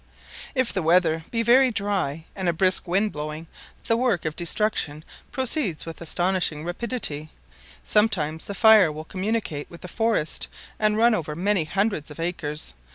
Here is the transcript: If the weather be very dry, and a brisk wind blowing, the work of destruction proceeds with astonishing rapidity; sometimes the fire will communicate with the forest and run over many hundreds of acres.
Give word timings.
If 0.55 0.73
the 0.73 0.81
weather 0.81 1.25
be 1.29 1.43
very 1.43 1.69
dry, 1.69 2.25
and 2.35 2.49
a 2.49 2.53
brisk 2.53 2.87
wind 2.87 3.11
blowing, 3.11 3.45
the 3.83 3.95
work 3.95 4.25
of 4.25 4.35
destruction 4.35 5.03
proceeds 5.31 5.85
with 5.85 6.01
astonishing 6.01 6.63
rapidity; 6.65 7.29
sometimes 7.83 8.45
the 8.45 8.55
fire 8.55 8.91
will 8.91 9.05
communicate 9.05 9.69
with 9.69 9.81
the 9.81 9.87
forest 9.87 10.47
and 10.79 10.97
run 10.97 11.13
over 11.13 11.35
many 11.35 11.65
hundreds 11.65 12.09
of 12.09 12.19
acres. 12.19 12.73